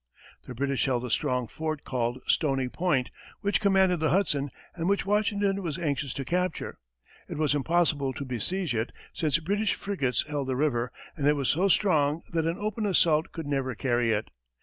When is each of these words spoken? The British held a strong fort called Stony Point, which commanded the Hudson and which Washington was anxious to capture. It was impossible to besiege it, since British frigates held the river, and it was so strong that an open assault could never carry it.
The 0.47 0.55
British 0.55 0.85
held 0.85 1.05
a 1.05 1.11
strong 1.11 1.45
fort 1.47 1.83
called 1.83 2.23
Stony 2.25 2.67
Point, 2.69 3.11
which 3.41 3.61
commanded 3.61 3.99
the 3.99 4.09
Hudson 4.09 4.49
and 4.73 4.89
which 4.89 5.05
Washington 5.05 5.61
was 5.61 5.77
anxious 5.77 6.11
to 6.15 6.25
capture. 6.25 6.79
It 7.29 7.37
was 7.37 7.53
impossible 7.53 8.11
to 8.13 8.25
besiege 8.25 8.73
it, 8.73 8.91
since 9.13 9.37
British 9.37 9.75
frigates 9.75 10.25
held 10.25 10.47
the 10.47 10.55
river, 10.55 10.91
and 11.15 11.27
it 11.27 11.33
was 11.35 11.49
so 11.49 11.67
strong 11.67 12.23
that 12.33 12.47
an 12.47 12.57
open 12.57 12.87
assault 12.87 13.31
could 13.31 13.45
never 13.45 13.75
carry 13.75 14.11
it. 14.11 14.31